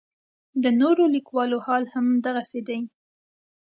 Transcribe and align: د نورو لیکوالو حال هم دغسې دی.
د 0.63 0.65
نورو 0.81 1.03
لیکوالو 1.15 1.57
حال 1.65 1.83
هم 1.93 2.05
دغسې 2.25 2.59
دی. 2.67 2.79